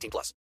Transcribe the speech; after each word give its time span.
18 0.00 0.10
plus. 0.10 0.34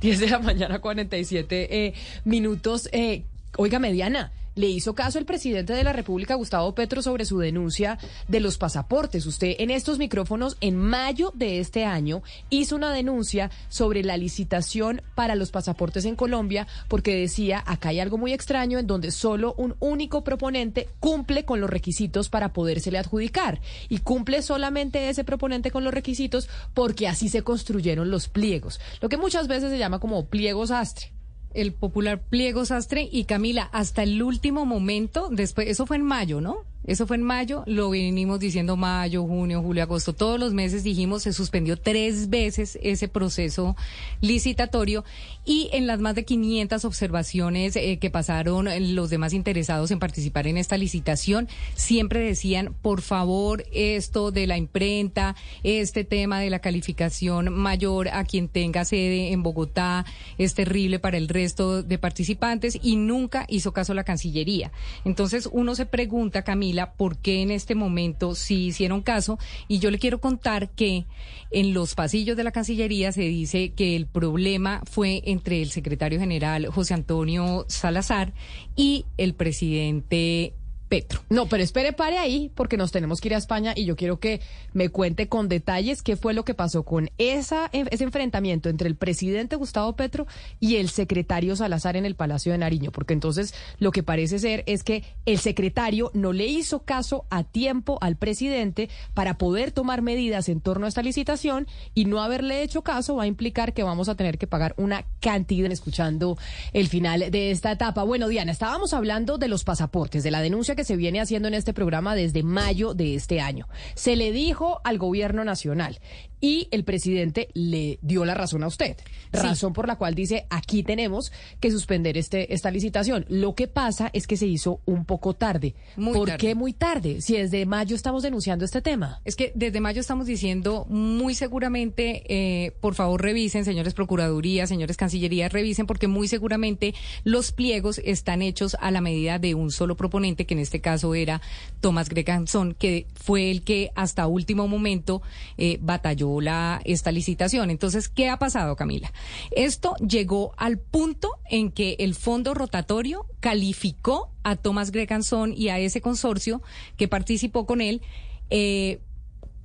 10 0.00 0.20
de 0.20 0.28
la 0.28 0.38
mañana, 0.38 0.78
47 0.80 1.86
eh, 1.86 1.94
minutos. 2.24 2.88
Eh, 2.92 3.24
oiga, 3.56 3.78
mediana. 3.78 4.32
Le 4.56 4.68
hizo 4.68 4.94
caso 4.94 5.18
el 5.18 5.26
presidente 5.26 5.74
de 5.74 5.84
la 5.84 5.92
República, 5.92 6.34
Gustavo 6.34 6.74
Petro, 6.74 7.02
sobre 7.02 7.24
su 7.24 7.38
denuncia 7.38 7.98
de 8.26 8.40
los 8.40 8.58
pasaportes. 8.58 9.26
Usted 9.26 9.54
en 9.58 9.70
estos 9.70 9.98
micrófonos, 9.98 10.56
en 10.60 10.76
mayo 10.76 11.30
de 11.34 11.60
este 11.60 11.84
año, 11.84 12.22
hizo 12.50 12.74
una 12.74 12.92
denuncia 12.92 13.50
sobre 13.68 14.02
la 14.02 14.16
licitación 14.16 15.02
para 15.14 15.34
los 15.34 15.50
pasaportes 15.50 16.04
en 16.06 16.16
Colombia, 16.16 16.66
porque 16.88 17.14
decía, 17.14 17.62
acá 17.66 17.90
hay 17.90 18.00
algo 18.00 18.18
muy 18.18 18.32
extraño 18.32 18.78
en 18.78 18.86
donde 18.86 19.10
solo 19.10 19.54
un 19.58 19.76
único 19.78 20.24
proponente 20.24 20.88
cumple 21.00 21.44
con 21.44 21.60
los 21.60 21.70
requisitos 21.70 22.28
para 22.30 22.52
podérsele 22.52 22.98
adjudicar. 22.98 23.60
Y 23.88 23.98
cumple 23.98 24.40
solamente 24.42 25.10
ese 25.10 25.22
proponente 25.22 25.70
con 25.70 25.84
los 25.84 25.92
requisitos 25.92 26.48
porque 26.72 27.08
así 27.08 27.28
se 27.28 27.42
construyeron 27.42 28.10
los 28.10 28.28
pliegos, 28.28 28.80
lo 29.02 29.08
que 29.10 29.18
muchas 29.18 29.48
veces 29.48 29.70
se 29.70 29.78
llama 29.78 30.00
como 30.00 30.26
pliegos 30.26 30.70
astre 30.70 31.15
el 31.56 31.72
popular 31.72 32.22
pliego 32.22 32.64
sastre 32.64 33.08
y 33.10 33.24
Camila 33.24 33.68
hasta 33.72 34.02
el 34.02 34.22
último 34.22 34.64
momento 34.64 35.28
después 35.30 35.68
eso 35.68 35.86
fue 35.86 35.96
en 35.96 36.02
mayo 36.02 36.40
no 36.40 36.64
eso 36.86 37.06
fue 37.06 37.16
en 37.16 37.22
mayo, 37.22 37.62
lo 37.66 37.90
vinimos 37.90 38.40
diciendo 38.40 38.76
mayo, 38.76 39.24
junio, 39.24 39.62
julio, 39.62 39.82
agosto, 39.82 40.12
todos 40.12 40.38
los 40.38 40.52
meses 40.52 40.84
dijimos, 40.84 41.22
se 41.24 41.32
suspendió 41.32 41.76
tres 41.76 42.30
veces 42.30 42.78
ese 42.82 43.08
proceso 43.08 43.76
licitatorio 44.20 45.04
y 45.44 45.68
en 45.72 45.86
las 45.86 46.00
más 46.00 46.14
de 46.14 46.24
500 46.24 46.84
observaciones 46.84 47.76
eh, 47.76 47.98
que 47.98 48.10
pasaron 48.10 48.68
los 48.94 49.10
demás 49.10 49.32
interesados 49.32 49.90
en 49.90 49.98
participar 49.98 50.46
en 50.46 50.58
esta 50.58 50.76
licitación, 50.76 51.48
siempre 51.74 52.20
decían, 52.20 52.74
por 52.82 53.00
favor, 53.00 53.64
esto 53.72 54.30
de 54.30 54.46
la 54.46 54.56
imprenta, 54.56 55.36
este 55.62 56.04
tema 56.04 56.40
de 56.40 56.50
la 56.50 56.58
calificación 56.58 57.52
mayor 57.52 58.08
a 58.08 58.24
quien 58.24 58.48
tenga 58.48 58.84
sede 58.84 59.32
en 59.32 59.42
Bogotá 59.42 60.04
es 60.38 60.54
terrible 60.54 60.98
para 60.98 61.16
el 61.16 61.28
resto 61.28 61.82
de 61.82 61.98
participantes 61.98 62.78
y 62.82 62.96
nunca 62.96 63.46
hizo 63.48 63.72
caso 63.72 63.94
la 63.94 64.04
Cancillería. 64.04 64.72
Entonces 65.04 65.48
uno 65.52 65.74
se 65.74 65.86
pregunta, 65.86 66.42
Camila, 66.42 66.75
por 66.84 67.18
qué 67.18 67.42
en 67.42 67.50
este 67.50 67.74
momento 67.74 68.34
sí 68.34 68.66
hicieron 68.66 69.02
caso. 69.02 69.38
Y 69.68 69.78
yo 69.78 69.90
le 69.90 69.98
quiero 69.98 70.20
contar 70.20 70.70
que 70.70 71.06
en 71.50 71.74
los 71.74 71.94
pasillos 71.94 72.36
de 72.36 72.44
la 72.44 72.52
Cancillería 72.52 73.12
se 73.12 73.22
dice 73.22 73.70
que 73.70 73.96
el 73.96 74.06
problema 74.06 74.82
fue 74.90 75.22
entre 75.24 75.62
el 75.62 75.70
secretario 75.70 76.20
general 76.20 76.66
José 76.66 76.94
Antonio 76.94 77.64
Salazar 77.68 78.34
y 78.76 79.06
el 79.16 79.34
presidente 79.34 80.54
Petro. 80.88 81.20
No, 81.28 81.46
pero 81.46 81.62
espere, 81.62 81.92
pare 81.92 82.18
ahí, 82.18 82.50
porque 82.54 82.76
nos 82.76 82.92
tenemos 82.92 83.20
que 83.20 83.28
ir 83.28 83.34
a 83.34 83.38
España 83.38 83.72
y 83.74 83.84
yo 83.84 83.96
quiero 83.96 84.20
que 84.20 84.40
me 84.72 84.88
cuente 84.88 85.28
con 85.28 85.48
detalles 85.48 86.02
qué 86.02 86.16
fue 86.16 86.34
lo 86.34 86.44
que 86.44 86.54
pasó 86.54 86.84
con 86.84 87.10
esa, 87.18 87.68
ese 87.72 88.04
enfrentamiento 88.04 88.68
entre 88.68 88.88
el 88.88 88.96
presidente 88.96 89.56
Gustavo 89.56 89.96
Petro 89.96 90.26
y 90.60 90.76
el 90.76 90.88
secretario 90.88 91.56
Salazar 91.56 91.96
en 91.96 92.06
el 92.06 92.14
Palacio 92.14 92.52
de 92.52 92.58
Nariño, 92.58 92.92
porque 92.92 93.14
entonces 93.14 93.54
lo 93.78 93.90
que 93.90 94.02
parece 94.02 94.38
ser 94.38 94.62
es 94.66 94.84
que 94.84 95.02
el 95.24 95.38
secretario 95.38 96.10
no 96.14 96.32
le 96.32 96.46
hizo 96.46 96.84
caso 96.84 97.26
a 97.30 97.42
tiempo 97.42 97.98
al 98.00 98.16
presidente 98.16 98.88
para 99.14 99.38
poder 99.38 99.72
tomar 99.72 100.02
medidas 100.02 100.48
en 100.48 100.60
torno 100.60 100.86
a 100.86 100.88
esta 100.88 101.02
licitación 101.02 101.66
y 101.94 102.04
no 102.04 102.22
haberle 102.22 102.62
hecho 102.62 102.82
caso 102.82 103.16
va 103.16 103.24
a 103.24 103.26
implicar 103.26 103.74
que 103.74 103.82
vamos 103.82 104.08
a 104.08 104.14
tener 104.14 104.38
que 104.38 104.46
pagar 104.46 104.74
una 104.76 105.04
cantidad 105.20 105.56
escuchando 105.72 106.36
el 106.72 106.88
final 106.88 107.30
de 107.30 107.50
esta 107.50 107.72
etapa. 107.72 108.02
Bueno, 108.02 108.28
Diana, 108.28 108.52
estábamos 108.52 108.92
hablando 108.92 109.38
de 109.38 109.48
los 109.48 109.64
pasaportes, 109.64 110.22
de 110.22 110.30
la 110.30 110.40
denuncia 110.40 110.75
que 110.76 110.84
se 110.84 110.96
viene 110.96 111.20
haciendo 111.20 111.48
en 111.48 111.54
este 111.54 111.72
programa 111.72 112.14
desde 112.14 112.42
mayo 112.42 112.94
de 112.94 113.14
este 113.14 113.40
año. 113.40 113.68
Se 113.94 114.14
le 114.14 114.30
dijo 114.30 114.80
al 114.84 114.98
gobierno 114.98 115.44
nacional 115.44 115.98
y 116.40 116.68
el 116.70 116.84
presidente 116.84 117.48
le 117.54 117.98
dio 118.02 118.24
la 118.24 118.34
razón 118.34 118.62
a 118.62 118.66
usted. 118.66 118.96
Razón 119.32 119.72
por 119.72 119.88
la 119.88 119.96
cual 119.96 120.14
dice, 120.14 120.46
aquí 120.50 120.82
tenemos 120.82 121.32
que 121.60 121.70
suspender 121.70 122.16
este, 122.18 122.52
esta 122.54 122.70
licitación. 122.70 123.24
Lo 123.28 123.54
que 123.54 123.68
pasa 123.68 124.10
es 124.12 124.26
que 124.26 124.36
se 124.36 124.46
hizo 124.46 124.80
un 124.84 125.04
poco 125.04 125.34
tarde. 125.34 125.74
¿Por 125.96 126.36
qué 126.36 126.54
muy 126.54 126.72
tarde? 126.72 127.20
Si 127.20 127.36
desde 127.36 127.66
mayo 127.66 127.96
estamos 127.96 128.22
denunciando 128.22 128.64
este 128.64 128.82
tema. 128.82 129.20
Es 129.24 129.36
que 129.36 129.52
desde 129.54 129.80
mayo 129.80 130.00
estamos 130.00 130.26
diciendo 130.26 130.86
muy 130.88 131.34
seguramente, 131.34 132.22
eh, 132.28 132.72
por 132.80 132.94
favor 132.94 133.22
revisen, 133.22 133.64
señores 133.64 133.94
Procuraduría, 133.94 134.66
señores 134.66 134.96
Cancillería, 134.96 135.48
revisen 135.48 135.86
porque 135.86 136.06
muy 136.06 136.28
seguramente 136.28 136.94
los 137.24 137.52
pliegos 137.52 138.00
están 138.04 138.42
hechos 138.42 138.76
a 138.80 138.90
la 138.90 139.00
medida 139.00 139.38
de 139.38 139.54
un 139.54 139.70
solo 139.70 139.96
proponente, 139.96 140.46
que 140.46 140.54
en 140.54 140.60
este 140.66 140.80
caso 140.80 141.14
era 141.14 141.40
Tomás 141.80 142.08
Greganzón, 142.08 142.74
que 142.74 143.06
fue 143.14 143.50
el 143.50 143.62
que 143.62 143.92
hasta 143.94 144.26
último 144.26 144.68
momento 144.68 145.22
eh, 145.56 145.78
batalló 145.80 146.40
la, 146.40 146.80
esta 146.84 147.12
licitación. 147.12 147.70
Entonces, 147.70 148.08
¿qué 148.08 148.28
ha 148.28 148.38
pasado, 148.38 148.76
Camila? 148.76 149.12
Esto 149.52 149.94
llegó 149.96 150.52
al 150.56 150.78
punto 150.78 151.30
en 151.48 151.70
que 151.70 151.96
el 152.00 152.14
fondo 152.14 152.52
rotatorio 152.52 153.26
calificó 153.40 154.30
a 154.42 154.56
Tomás 154.56 154.90
Greganzón 154.90 155.54
y 155.56 155.68
a 155.68 155.78
ese 155.78 156.00
consorcio 156.00 156.62
que 156.96 157.08
participó 157.08 157.64
con 157.64 157.80
él 157.80 158.02
eh, 158.50 159.00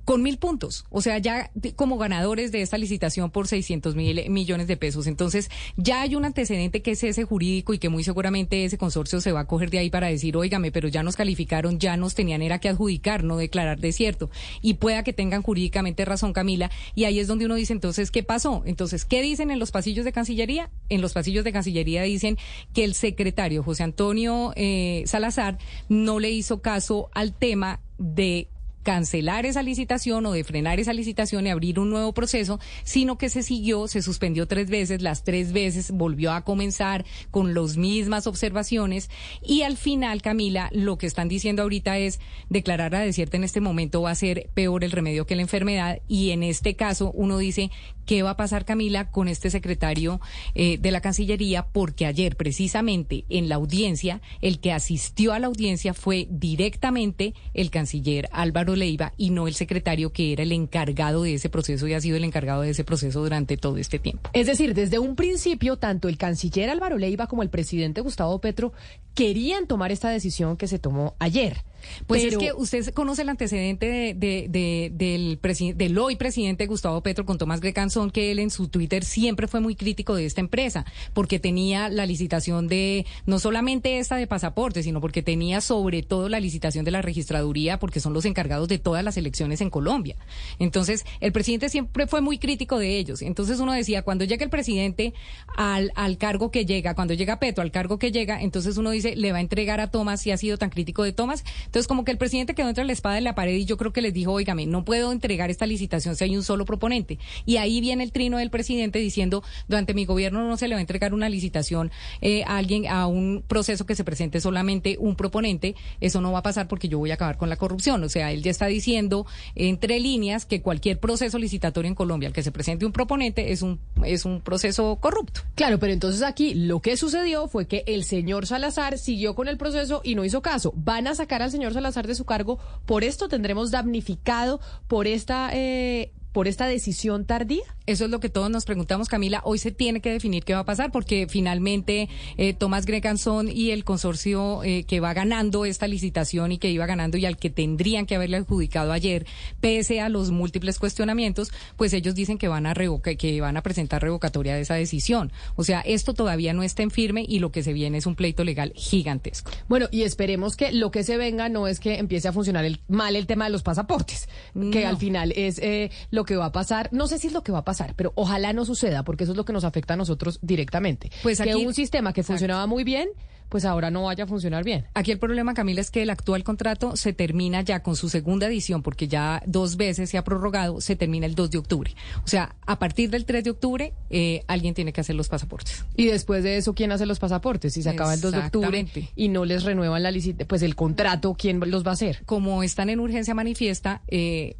con 0.04 0.22
mil 0.22 0.38
puntos, 0.38 0.84
o 0.90 1.00
sea, 1.00 1.18
ya 1.18 1.50
como 1.76 1.98
ganadores 1.98 2.52
de 2.52 2.62
esta 2.62 2.78
licitación 2.78 3.30
por 3.30 3.46
600 3.46 3.94
mil 3.94 4.30
millones 4.30 4.66
de 4.66 4.76
pesos. 4.76 5.06
Entonces, 5.06 5.50
ya 5.76 6.02
hay 6.02 6.16
un 6.16 6.24
antecedente 6.24 6.82
que 6.82 6.92
es 6.92 7.04
ese 7.04 7.24
jurídico 7.24 7.72
y 7.74 7.78
que 7.78 7.88
muy 7.88 8.04
seguramente 8.04 8.64
ese 8.64 8.78
consorcio 8.78 9.20
se 9.20 9.32
va 9.32 9.40
a 9.40 9.46
coger 9.46 9.70
de 9.70 9.78
ahí 9.78 9.90
para 9.90 10.08
decir, 10.08 10.36
óigame, 10.36 10.72
pero 10.72 10.88
ya 10.88 11.02
nos 11.02 11.16
calificaron, 11.16 11.78
ya 11.78 11.96
nos 11.96 12.14
tenían 12.14 12.42
era 12.42 12.58
que 12.58 12.68
adjudicar, 12.68 13.24
no 13.24 13.36
declarar 13.36 13.78
de 13.78 13.92
cierto. 13.92 14.30
Y 14.60 14.74
pueda 14.74 15.04
que 15.04 15.12
tengan 15.12 15.42
jurídicamente 15.42 16.04
razón, 16.04 16.32
Camila. 16.32 16.70
Y 16.94 17.04
ahí 17.04 17.20
es 17.20 17.28
donde 17.28 17.46
uno 17.46 17.54
dice, 17.54 17.72
entonces, 17.72 18.10
¿qué 18.10 18.22
pasó? 18.22 18.62
Entonces, 18.66 19.04
¿qué 19.04 19.22
dicen 19.22 19.50
en 19.50 19.58
los 19.58 19.70
pasillos 19.70 20.04
de 20.04 20.12
Cancillería? 20.12 20.70
En 20.88 21.00
los 21.00 21.12
pasillos 21.12 21.44
de 21.44 21.52
Cancillería 21.52 22.02
dicen 22.02 22.38
que 22.72 22.84
el 22.84 22.94
secretario 22.94 23.62
José 23.62 23.82
Antonio 23.82 24.52
eh, 24.56 25.04
Salazar 25.06 25.58
no 25.88 26.18
le 26.18 26.30
hizo 26.30 26.60
caso 26.60 27.10
al 27.14 27.32
tema 27.34 27.80
de 27.98 28.48
cancelar 28.82 29.46
esa 29.46 29.62
licitación 29.62 30.26
o 30.26 30.32
de 30.32 30.44
frenar 30.44 30.80
esa 30.80 30.92
licitación 30.92 31.46
y 31.46 31.50
abrir 31.50 31.78
un 31.78 31.90
nuevo 31.90 32.12
proceso, 32.12 32.60
sino 32.84 33.18
que 33.18 33.28
se 33.28 33.42
siguió, 33.42 33.88
se 33.88 34.02
suspendió 34.02 34.46
tres 34.46 34.68
veces, 34.70 35.02
las 35.02 35.24
tres 35.24 35.52
veces 35.52 35.90
volvió 35.90 36.32
a 36.32 36.42
comenzar 36.42 37.04
con 37.30 37.54
las 37.54 37.76
mismas 37.76 38.26
observaciones. 38.26 39.10
Y 39.42 39.62
al 39.62 39.76
final, 39.76 40.22
Camila, 40.22 40.68
lo 40.72 40.98
que 40.98 41.06
están 41.06 41.28
diciendo 41.28 41.62
ahorita 41.62 41.98
es 41.98 42.20
declarar 42.48 42.94
a 42.94 43.00
desierto 43.00 43.36
en 43.36 43.44
este 43.44 43.60
momento 43.60 44.02
va 44.02 44.10
a 44.10 44.14
ser 44.14 44.50
peor 44.54 44.84
el 44.84 44.90
remedio 44.90 45.26
que 45.26 45.36
la 45.36 45.42
enfermedad. 45.42 46.00
Y 46.08 46.30
en 46.30 46.42
este 46.42 46.74
caso 46.74 47.12
uno 47.12 47.38
dice 47.38 47.70
qué 48.06 48.22
va 48.22 48.30
a 48.30 48.36
pasar, 48.36 48.64
Camila, 48.64 49.10
con 49.10 49.28
este 49.28 49.50
secretario 49.50 50.20
eh, 50.54 50.78
de 50.78 50.90
la 50.90 51.00
Cancillería, 51.00 51.66
porque 51.68 52.06
ayer 52.06 52.36
precisamente 52.36 53.24
en 53.28 53.48
la 53.48 53.56
audiencia, 53.56 54.20
el 54.40 54.60
que 54.60 54.72
asistió 54.72 55.32
a 55.32 55.38
la 55.38 55.46
audiencia 55.46 55.94
fue 55.94 56.26
directamente 56.30 57.34
el 57.54 57.70
canciller 57.70 58.28
Álvaro 58.32 58.71
Leiva 58.76 59.12
y 59.16 59.30
no 59.30 59.48
el 59.48 59.54
secretario 59.54 60.12
que 60.12 60.32
era 60.32 60.42
el 60.42 60.52
encargado 60.52 61.22
de 61.22 61.34
ese 61.34 61.48
proceso 61.48 61.86
y 61.86 61.94
ha 61.94 62.00
sido 62.00 62.16
el 62.16 62.24
encargado 62.24 62.62
de 62.62 62.70
ese 62.70 62.84
proceso 62.84 63.22
durante 63.22 63.56
todo 63.56 63.76
este 63.76 63.98
tiempo. 63.98 64.30
Es 64.32 64.46
decir, 64.46 64.74
desde 64.74 64.98
un 64.98 65.16
principio, 65.16 65.76
tanto 65.76 66.08
el 66.08 66.18
canciller 66.18 66.70
Álvaro 66.70 66.98
Leiva 66.98 67.26
como 67.26 67.42
el 67.42 67.50
presidente 67.50 68.00
Gustavo 68.00 68.40
Petro 68.40 68.72
querían 69.14 69.66
tomar 69.66 69.92
esta 69.92 70.08
decisión 70.08 70.56
que 70.56 70.66
se 70.66 70.78
tomó 70.78 71.14
ayer. 71.18 71.62
Pues 72.06 72.24
es 72.24 72.36
que 72.36 72.52
usted 72.52 72.92
conoce 72.94 73.22
el 73.22 73.28
antecedente 73.28 74.14
de, 74.14 74.48
del, 74.90 75.38
del 75.76 75.98
hoy 75.98 76.16
presidente 76.16 76.66
Gustavo 76.66 77.02
Petro 77.02 77.24
con 77.24 77.38
Tomás 77.38 77.60
Grecanzón, 77.60 78.10
que 78.10 78.30
él 78.30 78.38
en 78.38 78.50
su 78.50 78.68
Twitter 78.68 79.04
siempre 79.04 79.46
fue 79.48 79.60
muy 79.60 79.74
crítico 79.74 80.14
de 80.14 80.26
esta 80.26 80.40
empresa, 80.40 80.84
porque 81.12 81.38
tenía 81.38 81.88
la 81.88 82.06
licitación 82.06 82.68
de, 82.68 83.06
no 83.26 83.38
solamente 83.38 83.98
esta 83.98 84.16
de 84.16 84.26
pasaportes, 84.26 84.84
sino 84.84 85.00
porque 85.00 85.22
tenía 85.22 85.60
sobre 85.60 86.02
todo 86.02 86.28
la 86.28 86.40
licitación 86.40 86.84
de 86.84 86.90
la 86.90 87.02
registraduría, 87.02 87.78
porque 87.78 88.00
son 88.00 88.12
los 88.12 88.24
encargados 88.24 88.68
de 88.68 88.78
todas 88.78 89.04
las 89.04 89.16
elecciones 89.16 89.60
en 89.60 89.70
Colombia. 89.70 90.16
Entonces, 90.58 91.04
el 91.20 91.32
presidente 91.32 91.68
siempre 91.68 92.06
fue 92.06 92.20
muy 92.20 92.38
crítico 92.38 92.78
de 92.78 92.98
ellos. 92.98 93.22
Entonces 93.22 93.60
uno 93.60 93.72
decía, 93.72 94.02
cuando 94.02 94.24
llega 94.24 94.44
el 94.44 94.50
presidente 94.50 95.14
al, 95.56 95.92
al 95.94 96.18
cargo 96.18 96.50
que 96.50 96.64
llega, 96.66 96.94
cuando 96.94 97.14
llega 97.14 97.38
Petro 97.38 97.62
al 97.62 97.70
cargo 97.70 97.98
que 97.98 98.12
llega, 98.12 98.40
entonces 98.40 98.76
uno 98.76 98.90
dice, 98.90 99.16
le 99.16 99.32
va 99.32 99.38
a 99.38 99.40
entregar 99.40 99.80
a 99.80 99.90
Tomás 99.90 100.20
si 100.20 100.30
ha 100.30 100.36
sido 100.36 100.58
tan 100.58 100.70
crítico 100.70 101.02
de 101.02 101.12
Tomás, 101.12 101.44
Entonces, 101.72 101.88
como 101.88 102.04
que 102.04 102.12
el 102.12 102.18
presidente 102.18 102.54
quedó 102.54 102.68
entre 102.68 102.84
la 102.84 102.92
espada 102.92 103.18
y 103.18 103.22
la 103.24 103.34
pared 103.34 103.54
y 103.54 103.64
yo 103.64 103.78
creo 103.78 103.94
que 103.94 104.02
les 104.02 104.12
dijo, 104.12 104.30
oígame, 104.30 104.66
no 104.66 104.84
puedo 104.84 105.10
entregar 105.10 105.48
esta 105.48 105.64
licitación 105.64 106.16
si 106.16 106.24
hay 106.24 106.36
un 106.36 106.42
solo 106.42 106.66
proponente. 106.66 107.18
Y 107.46 107.56
ahí 107.56 107.80
viene 107.80 108.04
el 108.04 108.12
trino 108.12 108.36
del 108.36 108.50
presidente 108.50 108.98
diciendo, 108.98 109.42
durante 109.68 109.94
mi 109.94 110.04
gobierno 110.04 110.46
no 110.46 110.58
se 110.58 110.68
le 110.68 110.74
va 110.74 110.80
a 110.80 110.82
entregar 110.82 111.14
una 111.14 111.30
licitación 111.30 111.90
eh, 112.20 112.44
a 112.44 112.58
alguien, 112.58 112.88
a 112.88 113.06
un 113.06 113.42
proceso 113.48 113.86
que 113.86 113.94
se 113.94 114.04
presente 114.04 114.38
solamente 114.42 114.98
un 115.00 115.16
proponente. 115.16 115.74
Eso 116.02 116.20
no 116.20 116.30
va 116.30 116.40
a 116.40 116.42
pasar 116.42 116.68
porque 116.68 116.88
yo 116.88 116.98
voy 116.98 117.10
a 117.10 117.14
acabar 117.14 117.38
con 117.38 117.48
la 117.48 117.56
corrupción. 117.56 118.04
O 118.04 118.10
sea, 118.10 118.32
él 118.32 118.42
ya 118.42 118.50
está 118.50 118.66
diciendo 118.66 119.24
entre 119.54 119.98
líneas 119.98 120.44
que 120.44 120.60
cualquier 120.60 121.00
proceso 121.00 121.38
licitatorio 121.38 121.88
en 121.88 121.94
Colombia 121.94 122.26
al 122.26 122.34
que 122.34 122.42
se 122.42 122.52
presente 122.52 122.84
un 122.84 122.92
proponente 122.92 123.50
es 123.50 123.62
un, 123.62 123.80
es 124.04 124.26
un 124.26 124.42
proceso 124.42 124.96
corrupto. 124.96 125.40
Claro, 125.54 125.78
pero 125.78 125.94
entonces 125.94 126.20
aquí 126.20 126.52
lo 126.52 126.80
que 126.80 126.98
sucedió 126.98 127.48
fue 127.48 127.66
que 127.66 127.82
el 127.86 128.04
señor 128.04 128.46
Salazar 128.46 128.98
siguió 128.98 129.34
con 129.34 129.48
el 129.48 129.56
proceso 129.56 130.02
y 130.04 130.16
no 130.16 130.26
hizo 130.26 130.42
caso. 130.42 130.74
Van 130.76 131.06
a 131.06 131.14
sacar 131.14 131.40
al 131.40 131.50
señor 131.50 131.61
Salazar 131.70 132.06
de 132.06 132.14
su 132.14 132.24
cargo. 132.24 132.58
Por 132.86 133.04
esto 133.04 133.28
tendremos 133.28 133.70
damnificado 133.70 134.60
por 134.88 135.06
esta 135.06 135.50
eh, 135.52 136.12
por 136.32 136.48
esta 136.48 136.66
decisión 136.66 137.24
tardía? 137.24 137.62
Eso 137.86 138.04
es 138.04 138.10
lo 138.10 138.20
que 138.20 138.28
todos 138.28 138.50
nos 138.50 138.64
preguntamos, 138.64 139.08
Camila. 139.08 139.42
Hoy 139.44 139.58
se 139.58 139.72
tiene 139.72 140.00
que 140.00 140.10
definir 140.10 140.44
qué 140.44 140.54
va 140.54 140.60
a 140.60 140.64
pasar 140.64 140.92
porque 140.92 141.26
finalmente 141.28 142.08
eh, 142.36 142.54
Tomás 142.54 142.86
Greganzón 142.86 143.48
y 143.48 143.70
el 143.70 143.84
consorcio 143.84 144.62
eh, 144.62 144.84
que 144.84 145.00
va 145.00 145.14
ganando 145.14 145.64
esta 145.64 145.86
licitación 145.86 146.52
y 146.52 146.58
que 146.58 146.70
iba 146.70 146.86
ganando 146.86 147.16
y 147.16 147.26
al 147.26 147.36
que 147.36 147.50
tendrían 147.50 148.06
que 148.06 148.14
haberle 148.14 148.36
adjudicado 148.36 148.92
ayer, 148.92 149.26
pese 149.60 150.00
a 150.00 150.08
los 150.08 150.30
múltiples 150.30 150.78
cuestionamientos, 150.78 151.50
pues 151.76 151.92
ellos 151.92 152.14
dicen 152.14 152.38
que 152.38 152.48
van 152.48 152.66
a 152.66 152.74
revoca, 152.74 153.14
que 153.14 153.40
van 153.40 153.56
a 153.56 153.62
presentar 153.62 154.02
revocatoria 154.02 154.54
de 154.54 154.62
esa 154.62 154.74
decisión. 154.74 155.32
O 155.56 155.64
sea, 155.64 155.80
esto 155.80 156.14
todavía 156.14 156.52
no 156.52 156.62
está 156.62 156.82
en 156.82 156.90
firme 156.90 157.24
y 157.28 157.40
lo 157.40 157.50
que 157.50 157.62
se 157.62 157.72
viene 157.72 157.98
es 157.98 158.06
un 158.06 158.14
pleito 158.14 158.44
legal 158.44 158.72
gigantesco. 158.76 159.50
Bueno, 159.68 159.88
y 159.90 160.02
esperemos 160.02 160.56
que 160.56 160.72
lo 160.72 160.90
que 160.90 161.04
se 161.04 161.16
venga 161.16 161.48
no 161.48 161.66
es 161.66 161.80
que 161.80 161.98
empiece 161.98 162.28
a 162.28 162.32
funcionar 162.32 162.64
el, 162.64 162.80
mal 162.88 163.16
el 163.16 163.26
tema 163.26 163.44
de 163.46 163.50
los 163.50 163.62
pasaportes, 163.62 164.28
que 164.70 164.86
al 164.86 164.96
final 164.96 165.32
es 165.36 165.58
eh, 165.58 165.90
lo 166.10 166.21
que 166.24 166.36
va 166.36 166.46
a 166.46 166.52
pasar. 166.52 166.88
No 166.92 167.06
sé 167.06 167.18
si 167.18 167.26
es 167.28 167.32
lo 167.32 167.42
que 167.42 167.52
va 167.52 167.58
a 167.58 167.64
pasar, 167.64 167.94
pero 167.96 168.12
ojalá 168.16 168.52
no 168.52 168.64
suceda, 168.64 169.02
porque 169.04 169.24
eso 169.24 169.32
es 169.32 169.36
lo 169.36 169.44
que 169.44 169.52
nos 169.52 169.64
afecta 169.64 169.94
a 169.94 169.96
nosotros 169.96 170.38
directamente. 170.42 171.10
Pues 171.22 171.40
que 171.40 171.50
aquí- 171.50 171.66
un 171.66 171.74
sistema 171.74 172.12
que 172.12 172.20
Exacto. 172.20 172.34
funcionaba 172.38 172.66
muy 172.66 172.84
bien, 172.84 173.08
pues 173.48 173.66
ahora 173.66 173.90
no 173.90 174.04
vaya 174.04 174.24
a 174.24 174.26
funcionar 174.26 174.64
bien. 174.64 174.86
Aquí 174.94 175.10
el 175.12 175.18
problema, 175.18 175.52
Camila, 175.52 175.82
es 175.82 175.90
que 175.90 176.00
el 176.00 176.08
actual 176.08 176.42
contrato 176.42 176.96
se 176.96 177.12
termina 177.12 177.60
ya 177.60 177.82
con 177.82 177.96
su 177.96 178.08
segunda 178.08 178.46
edición, 178.46 178.82
porque 178.82 179.08
ya 179.08 179.42
dos 179.46 179.76
veces 179.76 180.08
se 180.08 180.16
ha 180.16 180.24
prorrogado, 180.24 180.80
se 180.80 180.96
termina 180.96 181.26
el 181.26 181.34
2 181.34 181.50
de 181.50 181.58
octubre. 181.58 181.94
O 182.24 182.28
sea, 182.28 182.56
a 182.66 182.78
partir 182.78 183.10
del 183.10 183.26
3 183.26 183.44
de 183.44 183.50
octubre, 183.50 183.92
eh, 184.08 184.42
alguien 184.48 184.72
tiene 184.72 184.94
que 184.94 185.02
hacer 185.02 185.16
los 185.16 185.28
pasaportes. 185.28 185.84
Y 185.96 186.06
después 186.06 186.42
de 186.44 186.56
eso, 186.56 186.74
¿quién 186.74 186.92
hace 186.92 187.04
los 187.04 187.18
pasaportes? 187.18 187.74
Si 187.74 187.82
se 187.82 187.90
acaba 187.90 188.14
el 188.14 188.22
2 188.22 188.32
de 188.32 188.38
octubre 188.38 188.86
y 189.16 189.28
no 189.28 189.44
les 189.44 189.64
renuevan 189.64 190.02
la 190.02 190.10
licitación, 190.10 190.48
pues 190.48 190.62
el 190.62 190.74
contrato, 190.74 191.34
¿quién 191.38 191.60
los 191.60 191.84
va 191.84 191.90
a 191.90 191.94
hacer? 191.94 192.22
Como 192.24 192.62
están 192.62 192.88
en 192.88 193.00
urgencia 193.00 193.34
manifiesta, 193.34 194.00
eh, 194.08 194.56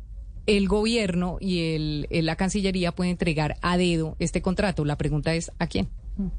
el 0.47 0.69
gobierno 0.69 1.37
y 1.41 1.75
el, 1.75 2.09
la 2.11 2.37
Cancillería 2.37 2.93
pueden 2.93 3.13
entregar 3.13 3.57
a 3.63 3.77
dedo 3.77 4.17
este 4.19 4.43
contrato. 4.43 4.85
La 4.85 4.97
pregunta 4.97 5.35
es, 5.35 5.53
¿a 5.59 5.67
quién? 5.67 5.89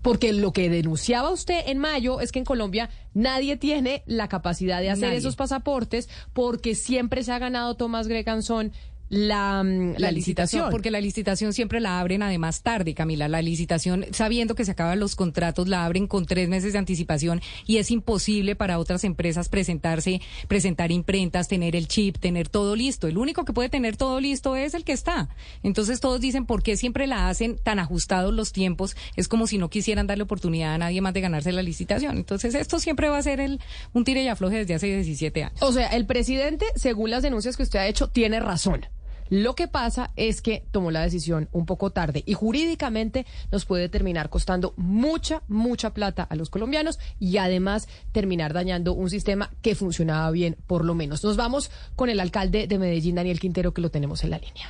Porque 0.01 0.33
lo 0.33 0.53
que 0.53 0.69
denunciaba 0.69 1.31
usted 1.31 1.67
en 1.67 1.79
mayo 1.79 2.21
es 2.21 2.31
que 2.31 2.39
en 2.39 2.45
Colombia 2.45 2.89
nadie 3.13 3.57
tiene 3.57 4.03
la 4.05 4.27
capacidad 4.27 4.81
de 4.81 4.91
hacer 4.91 5.05
Nadie. 5.07 5.17
esos 5.17 5.35
pasaportes 5.35 6.09
porque 6.33 6.75
siempre 6.75 7.23
se 7.23 7.31
ha 7.31 7.39
ganado 7.39 7.75
Tomás 7.75 8.07
Greganzón 8.07 8.71
la, 9.09 9.63
mm, 9.63 9.95
la, 9.97 10.11
licitación. 10.11 10.69
Porque 10.69 10.91
la 10.91 11.01
licitación 11.01 11.53
siempre 11.53 11.79
la 11.79 11.99
abren 11.99 12.23
además 12.23 12.61
tarde, 12.61 12.93
Camila. 12.93 13.27
La 13.27 13.41
licitación, 13.41 14.05
sabiendo 14.11 14.55
que 14.55 14.65
se 14.65 14.71
acaban 14.71 14.99
los 14.99 15.15
contratos, 15.15 15.67
la 15.67 15.85
abren 15.85 16.07
con 16.07 16.25
tres 16.25 16.49
meses 16.49 16.73
de 16.73 16.79
anticipación 16.79 17.41
y 17.65 17.77
es 17.77 17.91
imposible 17.91 18.55
para 18.55 18.79
otras 18.79 19.03
empresas 19.03 19.49
presentarse, 19.49 20.21
presentar 20.47 20.91
imprentas, 20.91 21.47
tener 21.47 21.75
el 21.75 21.87
chip, 21.87 22.17
tener 22.17 22.49
todo 22.49 22.75
listo. 22.75 23.07
El 23.07 23.17
único 23.17 23.45
que 23.45 23.53
puede 23.53 23.69
tener 23.69 23.97
todo 23.97 24.19
listo 24.19 24.55
es 24.55 24.73
el 24.73 24.83
que 24.83 24.93
está. 24.93 25.29
Entonces 25.61 25.99
todos 25.99 26.19
dicen, 26.19 26.45
¿por 26.45 26.63
qué 26.63 26.77
siempre 26.77 27.07
la 27.07 27.29
hacen 27.29 27.57
tan 27.57 27.79
ajustados 27.79 28.33
los 28.33 28.51
tiempos? 28.51 28.95
Es 29.15 29.27
como 29.27 29.47
si 29.47 29.57
no 29.57 29.69
quisieran 29.69 30.07
darle 30.07 30.23
oportunidad 30.23 30.73
a 30.73 30.77
nadie 30.77 31.01
más 31.01 31.13
de 31.13 31.21
ganarse 31.21 31.51
la 31.51 31.61
licitación. 31.61 32.17
Entonces 32.17 32.55
esto 32.55 32.79
siempre 32.79 33.09
va 33.09 33.17
a 33.17 33.23
ser 33.23 33.39
el, 33.39 33.59
un 33.93 34.03
tire 34.03 34.23
y 34.23 34.27
afloje 34.27 34.57
desde 34.57 34.73
hace 34.73 34.87
17 34.87 35.43
años. 35.43 35.61
O 35.61 35.71
sea, 35.71 35.87
el 35.87 36.05
presidente, 36.05 36.65
según 36.75 37.09
las 37.09 37.23
denuncias 37.23 37.57
que 37.57 37.63
usted 37.63 37.79
ha 37.79 37.87
hecho, 37.87 38.07
tiene 38.07 38.39
razón. 38.39 38.85
Lo 39.33 39.55
que 39.55 39.67
pasa 39.67 40.11
es 40.15 40.43
que 40.43 40.63
tomó 40.69 40.91
la 40.91 41.01
decisión 41.01 41.49
un 41.53 41.65
poco 41.65 41.89
tarde 41.89 42.21
y 42.23 42.35
jurídicamente 42.35 43.25
nos 43.51 43.65
puede 43.65 43.89
terminar 43.89 44.29
costando 44.29 44.75
mucha, 44.77 45.41
mucha 45.47 45.89
plata 45.89 46.21
a 46.21 46.35
los 46.35 46.51
colombianos 46.51 46.99
y 47.19 47.37
además 47.37 47.87
terminar 48.11 48.53
dañando 48.53 48.93
un 48.93 49.09
sistema 49.09 49.49
que 49.63 49.73
funcionaba 49.73 50.29
bien, 50.29 50.55
por 50.67 50.85
lo 50.85 50.93
menos. 50.93 51.23
Nos 51.23 51.35
vamos 51.35 51.71
con 51.95 52.11
el 52.11 52.19
alcalde 52.19 52.67
de 52.67 52.77
Medellín, 52.77 53.15
Daniel 53.15 53.39
Quintero, 53.39 53.73
que 53.73 53.81
lo 53.81 53.89
tenemos 53.89 54.23
en 54.23 54.29
la 54.29 54.37
línea. 54.37 54.69